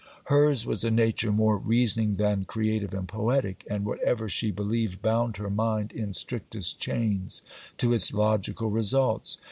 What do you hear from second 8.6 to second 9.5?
results.